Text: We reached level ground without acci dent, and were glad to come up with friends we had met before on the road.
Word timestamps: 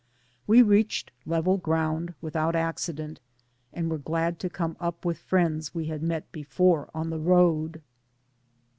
We 0.47 0.63
reached 0.63 1.11
level 1.27 1.57
ground 1.57 2.15
without 2.21 2.55
acci 2.55 2.95
dent, 2.95 3.19
and 3.71 3.87
were 3.87 3.99
glad 3.99 4.39
to 4.39 4.49
come 4.49 4.75
up 4.79 5.05
with 5.05 5.19
friends 5.19 5.75
we 5.75 5.85
had 5.85 6.01
met 6.01 6.31
before 6.31 6.89
on 6.95 7.11
the 7.11 7.19
road. 7.19 7.83